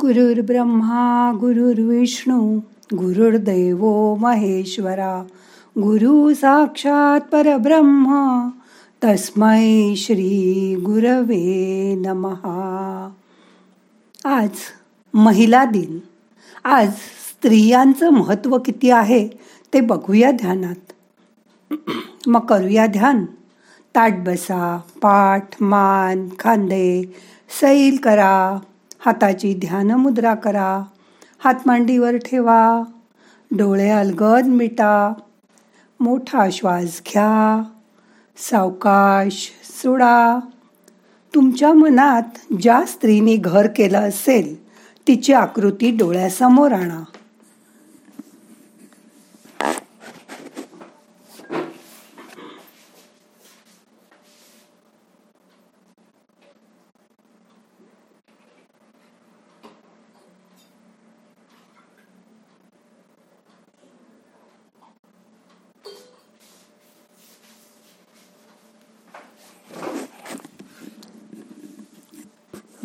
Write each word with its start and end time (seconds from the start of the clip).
गुरुर्ब्रह्मा 0.00 1.32
गुरुर्विष्णू 1.40 2.60
गुरुर्दैव 2.94 4.14
महेश्वरा 4.14 5.22
गुरु 5.78 6.34
साक्षात 6.34 7.20
परब्रह्म 7.20 8.48
तस्मै 9.04 9.94
श्री 9.96 10.74
गुरवे 10.86 11.94
नमहा. 12.06 13.08
आज 14.24 14.50
महिला 15.14 15.64
दिन. 15.64 15.98
आज 16.64 16.88
स्त्रियांचं 16.90 18.10
महत्त्व 18.10 18.58
किती 18.58 18.90
आहे 18.90 19.28
ते 19.74 19.80
बघूया 19.80 20.30
ध्यानात. 20.30 20.92
मग 22.26 22.46
करूया 22.46 22.86
ध्यान. 22.86 23.24
ताट 23.94 24.14
बसा 24.26 24.80
पाठ 25.02 25.48
मान 25.60 26.28
खांदे 26.38 27.14
सैल 27.60 27.96
करा. 27.96 28.58
हाताची 29.08 29.54
ध्यान 29.54 29.90
मुद्रा 29.90 30.34
करा. 30.34 30.84
हात 31.38 31.54
मांडीवर 31.66 32.16
ठेवा. 32.16 32.82
डोळे 33.50 33.90
अलगद 33.90 34.46
मिटा. 34.46 35.12
मोठा 36.00 36.50
श्वास 36.52 36.84
घ्या. 36.84 37.62
सावकाश 38.36 39.50
सोडा. 39.64 40.38
तुमच्या 41.34 41.72
मनात 41.72 42.22
ज्या 42.62 42.82
स्त्रीने 42.86 43.36
घर 43.36 43.66
केलं 43.76 43.98
असेल 43.98 44.68
तिची 45.08 45.32
आकृती 45.32 45.90
डोळ्यासमोर 45.90 46.72
आणा. 46.72 47.04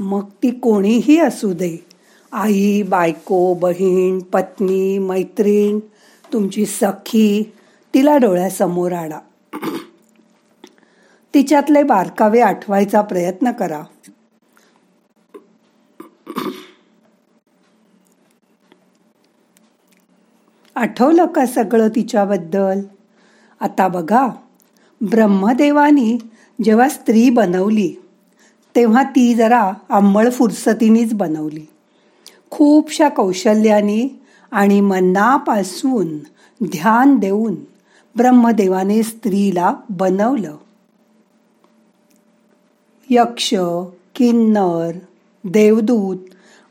मग 0.04 0.24
ती 0.44 0.52
कोणीही 0.52 1.20
असू 1.20 1.54
दे. 1.54 1.86
आई 2.32 2.82
बायको 2.82 3.54
बहीण 3.54 4.20
पत्नी 4.20 4.98
मैत्रीण 4.98 5.80
तुमची 6.34 6.66
सखी 6.66 7.54
तिला 7.94 8.18
डोळ्यासमोर 8.18 8.92
आणा. 8.92 9.20
तिच्यातले 11.34 11.84
बारकावे 11.84 12.42
आठवायचा 12.42 13.02
प्रयत्न 13.02 13.52
करा. 13.52 13.84
आठवलं 20.76 21.26
का 21.26 21.46
सगळं 21.46 21.88
तिच्याबद्दल? 21.88 22.82
आता 23.60 23.88
बघा 23.88 24.28
ब्रह्मदेवानी 25.02 26.18
जेव्हा 26.64 26.90
स्त्री 26.90 27.30
बनवली 27.30 27.94
तेव्हा 28.76 29.04
ती 29.04 29.34
जरा 29.34 29.74
आंबळ 29.90 30.30
फुरसतीनीच 30.30 31.14
बनवली. 31.14 31.68
खूपशा 32.50 33.10
कौशल्यानी 33.10 34.22
आणि 34.52 34.82
मनापासून 34.82 36.18
ध्यान 36.64 37.16
देऊन 37.16 37.56
ब्रह्मदेवाने 38.16 39.04
स्त्रीला 39.04 39.74
बनवलं. 39.90 40.56
यक्ष 43.10 43.54
किन्नर 44.16 44.92
देवदूत 45.44 46.18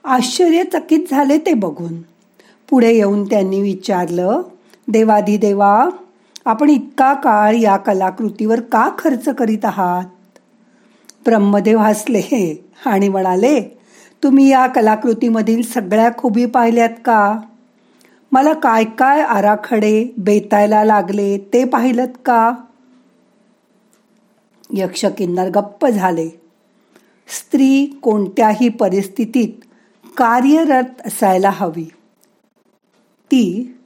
आश्चर्यचकित 0.04 1.00
झाले 1.10 1.38
ते 1.38 1.54
बघून. 1.54 2.02
पुढे 2.70 2.92
येऊन 2.92 3.24
त्यांनी 3.24 3.62
विचारलं 3.62 4.42
देवाधिदेवा 4.88 5.88
आपण 6.44 6.70
इतका 6.70 7.14
काळ 7.14 7.54
या 7.54 7.76
कलाकृतीवर 7.76 8.60
का 8.60 8.90
खर्च 8.98 9.28
करीत 9.28 9.64
आहात? 9.64 10.04
ब्रह्मदेव 11.26 11.78
हसले. 11.78 12.64
आणि 12.86 13.08
म्हणाले 13.08 13.60
तुम्ही 14.22 14.48
या 14.48 14.66
कलाकृतीमधील 14.66 15.62
सगळ्या 15.62 16.10
खुबी 16.18 16.46
पाहिल्यात 16.46 16.88
का? 17.04 17.40
मला 18.32 18.52
काय 18.52 18.84
काय 18.84 19.22
आराखडे 19.22 20.14
बेतायला 20.18 20.84
लागले 20.84 21.38
ते 21.52 21.64
पाहिलत 21.64 22.08
का? 22.26 22.54
यक्ष 24.70 25.04
किन्नर 25.04 25.48
गप्प 25.48 25.86
झाले. 25.86 26.28
स्त्री 27.28 27.98
कोणत्याही 28.02 28.68
परिस्थितीत 28.68 29.48
कार्यरत 30.16 31.06
असायला 31.06 31.50
हवी. 31.54 31.88
ती 33.24 33.76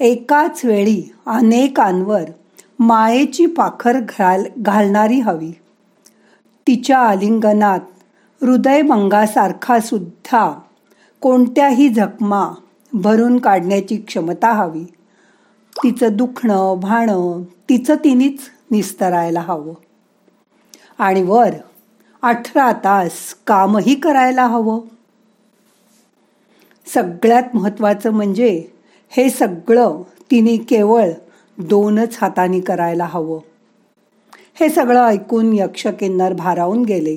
एकाच 0.00 0.64
वेळी 0.64 1.12
अनेकांवर 1.26 2.22
मायेची 2.78 3.46
पाखर 3.46 4.00
घाल 4.00 4.44
घालणारी 4.58 5.20
हवी. 5.20 5.52
तिच्या 6.66 6.98
आलिंगनात 6.98 7.80
हृदयभंगासारखा 8.42 9.80
सुद्धा 9.80 10.60
कोणत्याही 11.20 11.88
जखमा 11.88 12.48
भरून 12.92 13.38
काढण्याची 13.38 13.96
क्षमता 13.96 14.52
हवी. 14.52 14.84
तिचं 15.76 16.08
दुखणं 16.12 16.80
भाणं 16.80 17.42
तिचं 17.68 17.94
तिनेच 17.94 18.38
निस्तरायला 18.70 19.40
हवं. 19.40 19.74
आणि 20.98 21.22
वर 21.22 21.50
अठरा 22.22 22.72
तास 22.72 23.12
कामही 23.46 23.94
करायला 23.94 24.46
हवं. 24.46 24.80
सगळ्यात 26.94 27.42
महत्वाचं 27.54 28.10
म्हणजे 28.10 28.66
हे 29.08 29.30
सगळं 29.30 30.02
तिने 30.30 30.56
केवळ 30.56 31.10
दोनच 31.58 32.18
हाताने 32.20 32.60
करायला 32.60 33.04
हवं. 33.04 33.38
हे 34.54 34.68
सगळं 34.68 35.06
ऐकून 35.06 35.52
यक्ष 35.52 35.86
किन्नर 35.86 36.32
भारावून 36.32 36.82
गेले. 36.84 37.16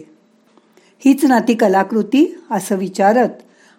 हीच 1.05 1.25
ना 1.25 1.39
ती 1.39 1.53
कलाकृती 1.53 2.37
असं 2.51 2.75
विचारत 2.75 3.29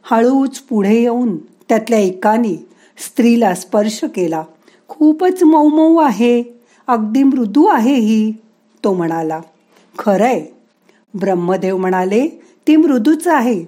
हळूच 0.02 0.58
पुढे 0.58 1.00
येऊन 1.00 1.36
त्यातल्या 1.36 1.98
एकाने 1.98 2.66
स्त्रीला 2.98 3.54
स्पर्श 3.54 4.04
केला. 4.04 4.44
खूपच 4.88 5.42
मऊमऊ 5.42 5.96
आहे 5.96 6.42
अगदी 6.86 7.22
मृदू 7.22 7.66
आहे 7.66 7.94
ही 7.94 8.32
तो 8.84 8.94
म्हणाला. 8.94 9.40
खरंय. 9.98 10.46
ब्रह्मदेव 11.14 11.76
म्हणाले 11.76 12.28
ती 12.66 12.76
मृदूच 12.76 13.28
आहे 13.28 13.64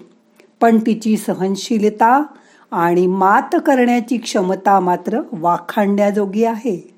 पण 0.61 0.79
तिची 0.79 1.17
सहनशीलता 1.17 2.23
आणि 2.71 3.07
मात 3.07 3.55
करण्याची 3.55 4.17
क्षमता 4.17 4.81
मात्र 4.81 5.21
वाखाणण्याजोगी 5.33 6.45
आहे. 6.45 6.95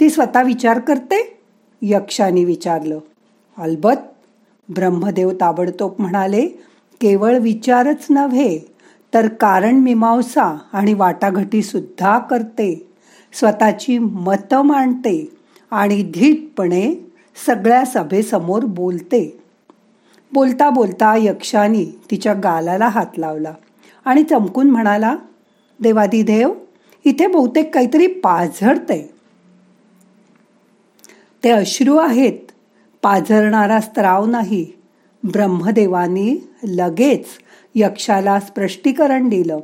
ती 0.00 0.10
स्वतः 0.10 0.42
विचार 0.42 0.78
करते? 0.78 1.33
यक्षाने 1.82 2.44
विचारलं 2.44 2.98
अलबत 3.58 3.96
ब्रह्मदेव 4.68 5.30
ताबडतोब 5.30 5.92
म्हणाले 5.98 6.46
केवळ 7.00 7.38
विचारच 7.38 8.06
नव्हे 8.10 8.58
तर 9.14 9.28
कारण 9.28 9.74
मीमांसा 9.74 10.58
आणि 10.72 10.94
वाटाघटी 10.94 11.62
सुद्धा 11.62 12.18
करते 12.18 12.86
स्वतःची 13.32 13.98
मतं 13.98 14.62
मांडते 14.62 15.36
आणि 15.70 16.02
धीटपणे 16.02 17.10
सगळ्या 17.46 17.84
सभेसमोर 17.84 18.64
बोलते. 18.64 19.40
बोलता 20.32 20.70
बोलता 20.70 21.14
यक्षानी 21.16 21.84
तिच्या 22.10 22.34
गालाला 22.34 22.88
हात 22.88 23.18
लावला 23.18 23.54
आणि 24.04 24.22
चमकून 24.22 24.70
म्हणाला 24.70 25.16
देवादिदेव 25.80 26.54
इथे 27.04 27.26
बहुतेक 27.26 27.74
काहीतरी 27.74 28.06
पाझरते 28.06 29.13
ते 31.44 31.50
अश्रू 31.50 31.96
आहेत. 31.96 32.52
पाझरणारा 33.02 33.80
स्त्राव 33.80 34.26
नाही. 34.26 34.66
ब्रह्मदेवानी 35.24 36.36
लगेच 36.64 37.24
यक्षाला 37.74 38.40
स्पष्टीकरण 38.40 39.28
दिलं. 39.28 39.58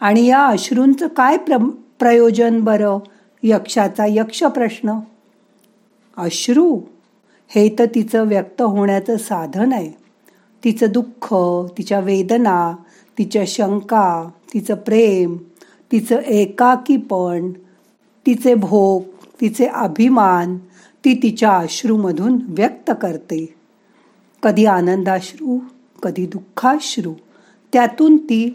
आणि 0.00 0.26
या 0.26 0.46
अश्रूंचं 0.46 1.08
काय 1.08 1.36
प्र 1.36 1.56
प्रयोजन 1.98 2.60
बरं? 2.60 2.98
यक्षाचा 3.42 4.04
यक्ष 4.08 4.42
प्रश्न. 4.42 4.92
अश्रू? 6.16 6.80
हे 7.48 7.76
तर 7.78 7.84
तिचं 7.84 8.28
व्यक्त 8.28 8.62
होण्याचं 8.62 9.16
साधन 9.16 9.72
आहे. 9.72 9.90
तिचं 10.64 10.86
दुःख 10.92 11.34
तिच्या 11.78 12.00
वेदना 12.00 12.76
तिच्या 13.18 13.44
शंका 13.46 14.28
तिचं 14.54 14.74
प्रेम 14.74 15.36
तिचं 15.92 16.16
एकाकीपण 16.16 17.50
तिचे 18.26 18.54
भोग 18.54 19.02
तिचे 19.40 19.66
अभिमान 19.66 20.58
ती 21.04 21.14
तिच्या 21.22 21.56
अश्रूमधून 21.58 22.38
व्यक्त 22.48 22.90
करते. 23.02 23.54
कधी 24.42 24.64
आनंदाश्रू 24.64 25.58
कधी 26.02 26.26
दुःखाश्रू 26.26 27.14
त्यातून 27.72 28.16
ती 28.16 28.54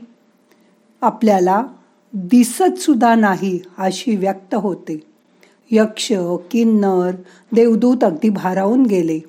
आपल्याला 1.02 1.64
दिसत 2.14 2.80
सुद्धा 2.80 3.16
नाही 3.16 3.60
अशी 3.78 4.16
व्यक्त 4.16 4.56
होते. 4.56 5.00
यक्ष 5.72 6.14
किन्नर 6.52 7.12
देवदूत 7.54 8.04
अगदी 8.04 8.30
भारावून 8.30 8.84
गेले. 8.86 9.20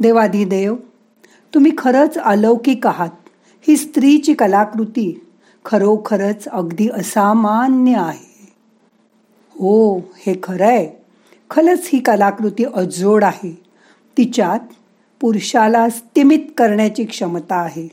देवाधिदेव 0.00 0.76
तुम्ही 1.54 1.72
खरंच 1.78 2.18
अलौकिक 2.18 2.86
आहात. 2.86 3.10
ही 3.68 3.76
स्त्रीची 3.76 4.34
कलाकृती 4.34 5.26
खरोखरच 5.64 6.48
अगदी 6.48 6.88
असामान्य 6.88 7.96
आहे. 7.96 8.52
हो 9.50 9.98
हे 9.98 10.40
खरं 10.42 10.66
आहे 10.66 10.99
खरंच 11.50 11.90
ही 11.92 11.98
कलाकृती 11.98 12.64
अजोड 12.64 13.24
आहे. 13.24 13.62
तिच्यात 14.18 14.60
पुरुषाला 15.20 15.88
स्तिमित 15.88 16.38
करण्याची 16.56 17.04
क्षमता 17.04 17.56
आहे. 17.56 17.88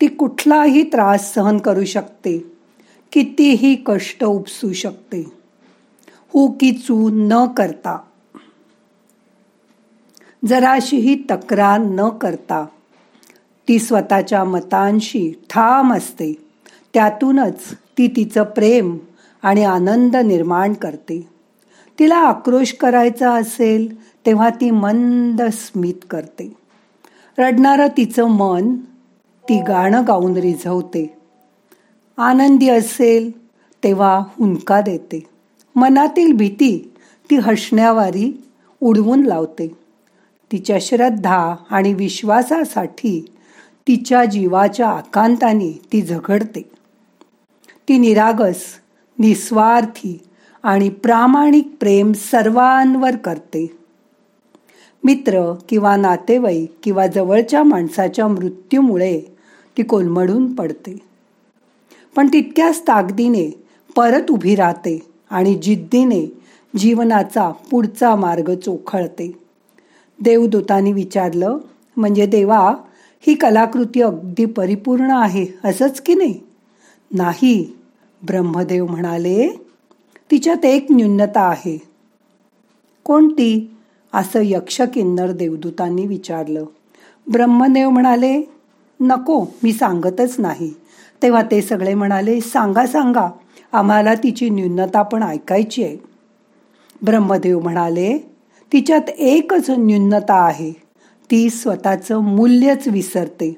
ती 0.00 0.06
कुठलाही 0.06 0.82
त्रास 0.82 1.34
सहन 1.34 1.58
करू 1.58 1.84
शकते. 1.84 2.52
कितीही 3.12 3.82
कष्ट 3.86 4.24
उपसू 4.24 4.72
शकते. 4.72 5.32
हो 6.28 6.50
की 6.50 6.72
चू 6.72 7.10
न 7.12 7.46
करता. 7.46 7.98
जराशीही 10.46 11.14
तक्रार 11.30 11.78
न 11.80 12.08
करता. 12.08 12.66
ती 13.68 13.78
स्वतःच्या 13.78 14.44
मतांशी 14.44 15.32
ठाम 15.50 15.94
असते. 15.94 16.32
त्यातूनच 16.94 17.74
ती 17.98 18.08
तिचं 18.08 18.42
प्रेम 18.42 18.98
आणि 19.42 19.64
आनंद 19.64 20.16
निर्माण 20.16 20.72
करते. 20.72 21.37
तिला 21.98 22.16
आक्रोश 22.16 22.72
करायचा 22.72 23.32
असेल 23.32 24.10
तेव्हा 24.26 24.50
ती 24.50 24.70
मंद 24.70 25.42
स्मित 25.42 25.94
करते. 26.10 26.56
रडणारं 27.38 27.86
तिचं 27.96 28.24
मन 28.24 28.76
ती 29.48 29.62
गाणं 29.62 30.02
गाऊन 30.06 30.36
रिझवते. 30.36 31.16
आनंदी 32.16 32.68
असेल 32.68 33.48
तेव्हा 33.84 34.18
हुंका 34.18 34.80
देते. 34.80 35.26
मनातील 35.76 36.32
भीती 36.32 36.92
ती 37.30 37.36
हसण्यावारी 37.36 38.42
उडवून 38.80 39.22
लावते. 39.22 39.68
तिच्या 40.52 40.78
श्रद्धा 40.80 41.54
आणि 41.70 41.94
विश्वासासाठी 41.94 43.32
तिच्या 43.88 44.24
जीवाच्या 44.24 44.88
आकांताने 44.88 45.80
ती 45.92 46.02
झगडते. 46.02 46.70
ती 47.88 47.98
निरागस 47.98 48.62
निस्वार्थी 49.18 50.20
आणि 50.62 50.88
प्रामाणिक 50.88 51.76
प्रेम 51.80 52.12
सर्वांवर 52.12 53.16
करते. 53.16 53.78
मित्र 55.04 55.54
किंवा 55.68 55.96
नातेवाईक 55.96 56.72
किंवा 56.82 57.06
जवळच्या 57.06 57.62
माणसाच्या 57.62 58.28
मृत्यूमुळे 58.28 59.20
ती 59.76 59.82
कोलमडून 59.82 60.54
पडते. 60.54 60.98
पण 62.16 62.28
तितक्याच 62.32 62.82
ताकदीने 62.82 63.64
परत 63.96 64.30
उभी 64.30 64.54
राहते 64.54 65.06
आणि 65.30 65.54
जिद्दीने 65.54 66.38
जीवनाचा 66.76 67.50
पुढचा 67.70 68.16
मार्ग 68.16 68.54
चोखळते. 68.54 69.32
देवदूतांनी 70.20 70.92
विचारलं 70.92 71.58
म्हणजे 71.96 72.26
देवा 72.26 72.74
ही 73.20 73.34
कलाकृती 73.34 74.02
अगदी 74.02 74.44
परिपूर्ण 74.44 75.10
आहे 75.10 75.46
असंच 75.64 76.00
की 76.00 76.14
नाही? 76.14 76.40
नाही 77.14 77.72
ब्रह्मदेव 78.22 78.86
म्हणाले 78.86 79.67
तिच्यात 80.30 80.64
एक 80.64 80.86
न्यूनता 80.90 81.40
आहे. 81.40 81.78
कोणती? 83.04 83.76
असं 84.14 84.40
यक्ष 84.42 84.80
किन्नर 84.80 85.30
देवदूतांनी 85.30 86.06
विचारलं. 86.06 86.64
ब्रह्मदेव 87.32 87.90
म्हणाले 87.90 88.42
नको 89.00 89.46
मी 89.62 89.72
सांगतच 89.72 90.40
नाही. 90.40 90.74
तेव्हा 91.22 91.42
ते 91.42 91.62
सगळे 91.62 91.94
म्हणाले 91.94 92.40
सांगा 92.40 92.86
सांगा 92.86 93.28
आम्हाला 93.72 94.14
तिची 94.14 94.50
न्यूनता 94.50 95.02
पण 95.02 95.22
ऐकायची 95.22 95.84
आहे. 95.84 95.96
ब्रह्मदेव 97.02 97.60
म्हणाले 97.60 98.18
तिच्यात 98.72 99.10
एकच 99.10 99.70
न्यूनता 99.70 100.34
आहे. 100.34 100.72
ती 101.30 101.50
स्वतःचं 101.50 102.18
मूल्यच 102.18 102.88
विसरते. 102.88 103.56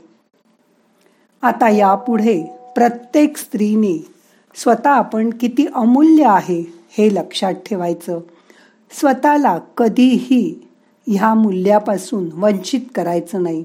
आता 1.43 1.69
यापुढे 1.69 2.43
प्रत्येक 2.76 3.37
स्त्रीने 3.37 4.19
स्वतः 4.55 4.91
आपण 4.91 5.31
किती 5.31 5.67
अमूल्य 5.75 6.25
आहे 6.25 6.73
हे 6.91 7.14
लक्षात 7.14 7.52
ठेवायचं. 7.52 8.20
स्वतःला 8.91 9.58
कधीही 9.58 10.69
ह्या 11.06 11.35
मूल्यापासून 11.35 12.29
वंचित 12.35 12.81
करायचं 12.94 13.43
नाही. 13.43 13.64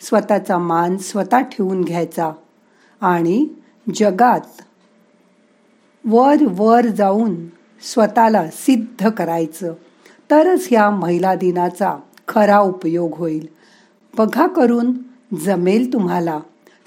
स्वतःचा 0.00 0.58
मान 0.58 0.96
स्वतः 0.96 1.40
ठेवून 1.40 1.82
घ्यायचा 1.82 2.32
आणि 3.00 3.48
जगात 3.94 4.62
वर 6.04 6.36
वर 6.48 6.86
जाऊन 6.86 7.46
स्वतःला 7.82 8.46
सिद्ध 8.46 9.08
करायचं. 9.08 9.72
तरच 10.30 10.68
ह्या 10.70 10.90
महिला 10.90 11.34
दिनाचा 11.34 11.96
खरा 12.28 12.58
उपयोग 12.58 13.14
होईल. 13.16 13.48
बघा 14.18 14.46
करून 14.46 14.92
जमेल 15.40 15.92
तुम्हाला. 15.92 16.40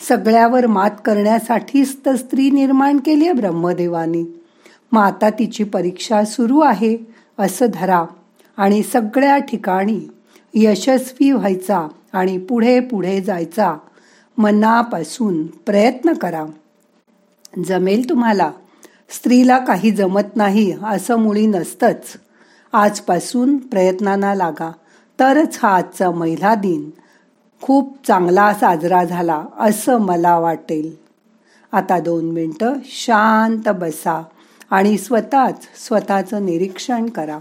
सगळ्यावर 0.08 0.68
मात 0.68 0.92
करण्यासाठीच 1.06 1.98
तर 2.06 2.16
स्त्री 2.16 2.52
निर्माण 2.52 2.98
केली 2.98 3.26
आहे 3.26 3.34
ब्रह्मदेवानी. 3.34 4.24
मग 4.92 5.02
आता 5.02 5.30
तिची 5.30 5.64
परीक्षा 5.64 6.26
सुरू 6.26 6.60
आहे 6.60 6.98
असं 7.40 7.66
धरा. 7.74 8.06
आणि 8.58 8.84
सगळ्या 8.84 9.38
ठिकाणी 9.38 10.00
यशस्वी 10.54 11.32
व्हायचा 11.32 11.88
आणि 12.14 12.38
पुढे 12.38 12.80
पुढे 12.80 13.22
जायचा 13.22 13.78
मनापासून 14.38 15.46
प्रयत्न 15.48 16.14
करा. 16.14 16.46
जमेल 17.66 18.10
तुम्हाला. 18.10 18.52
स्त्रीला 19.10 19.58
काही 19.58 19.92
जमत 19.92 20.36
नाही 20.36 20.74
असं 20.84 21.16
मुळी 21.16 21.48
नसतंच. 21.48 22.14
आजपासून 22.74 23.58
प्रयत्नांना 23.58 24.36
लागा. 24.36 24.72
तरच 25.20 25.60
हा 25.64 25.76
आजचा 25.76 26.12
महिला 26.12 26.56
दिन 26.56 26.90
खूप 27.64 27.98
चांगला 28.08 28.54
साजरा 28.54 29.04
झाला 29.04 29.46
असं 29.60 29.98
मला 29.98 30.40
वाटेल. 30.40 30.96
आता 31.72 32.00
दोन 32.00 32.26
मिनटं 32.26 32.74
शांत 32.86 33.70
बसा 33.70 34.24
आणि 34.70 34.98
स्वतःच 34.98 35.64
स्वतःचं 35.76 36.46
निरीक्षण 36.46 37.06
करा. 37.06 37.40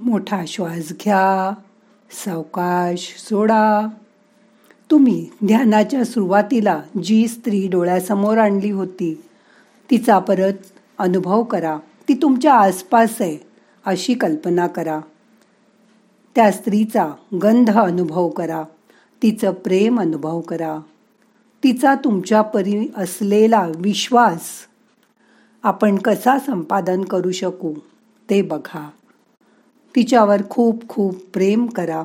मोठा 0.00 0.44
श्वास 0.46 0.92
घ्या 0.92 1.54
सावकाश 2.10 3.24
सोडा. 3.28 3.88
तुम्ही 4.90 5.28
ध्यानाच्या 5.46 6.04
सुरुवातीला 6.04 6.82
जी 7.04 7.28
स्त्री 7.28 7.68
डोळ्यासमोर 7.68 8.38
आणली 8.38 8.70
होती 8.70 9.22
तिचा 9.90 10.18
परत 10.18 10.52
अनुभव 10.98 11.42
करा. 11.42 11.78
ती 12.08 12.14
तुमच्या 12.14 12.54
आसपास 12.54 13.14
आहे 13.20 13.38
अशी 13.86 14.14
कल्पना 14.14 14.66
करा. 14.66 15.00
त्या 16.34 16.52
स्त्रीचा 16.52 17.12
गंध 17.42 17.70
अनुभव 17.70 18.28
करा. 18.28 18.62
तिचं 19.22 19.52
प्रेम 19.52 20.00
अनुभव 20.00 20.40
करा. 20.40 20.78
तिचा 21.64 21.94
तुमच्या 21.94 22.42
परी 22.42 22.92
असलेला 22.96 23.68
विश्वास 23.76 24.40
आपण 25.62 25.96
कसा 25.96 26.38
संपादन 26.38 27.02
करू 27.02 27.30
शकू 27.30 27.74
ते 28.30 28.42
बघा. 28.42 28.90
तिच्यावर 29.96 30.42
खूप 30.50 30.88
खूप 30.88 31.16
प्रेम 31.32 31.66
करा. 31.66 32.04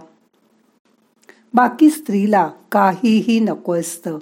बाकी 1.54 1.90
स्त्रीला 1.90 2.50
काहीही 2.72 3.40
नको 3.40 3.76
असतं. 3.76 4.18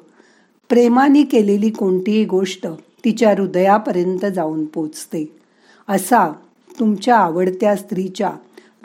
प्रेमाने 0.69 1.23
केलेली 1.23 1.69
कोणतीही 1.69 2.25
गोष्ट 2.25 2.67
तिच्या 3.05 3.31
हृदयापर्यंत 3.31 4.25
जाऊन 4.25 4.65
पोचते. 4.65 5.35
असा 5.87 6.31
तुमच्या 6.79 7.17
आवडत्या 7.17 7.75
स्त्रीच्या 7.75 8.29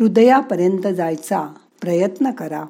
हृदयापर्यंत 0.00 0.86
जायचा 0.86 1.54
प्रयत्न 1.80 2.30
करा. 2.30 2.64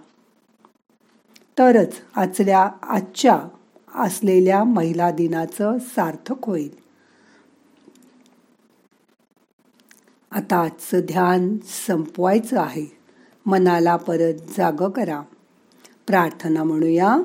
तरच 1.59 1.93
आचल्या 2.17 2.71
आजच्या 2.83 3.41
असलेल्या 3.95 4.65
महिला 4.65 5.11
दिनाचं 5.11 5.79
सार्थक 5.79 6.47
होईल. 6.47 6.86
आता 10.37 10.57
आजचं 10.57 11.01
ध्यान 11.01 11.57
संपवायचं 11.87 12.61
आहे. 12.61 12.87
मनाला 13.47 13.97
परत 13.97 14.35
जाग 14.35 14.91
करा. 14.91 15.23
प्रार्थना 16.07 16.65
म्हणूया. 16.65 17.17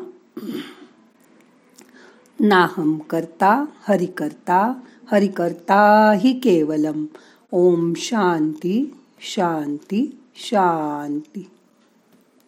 नाहम 2.39 2.97
करता 2.97 3.65
हरि 3.87 4.05
करता 4.05 4.73
हरि 5.11 5.27
करता 5.27 6.11
हि 6.19 6.33
केवलम. 6.33 7.05
ओम 7.51 7.93
शांती 7.95 8.97
शांती 9.19 10.19
शांती. 10.35 11.49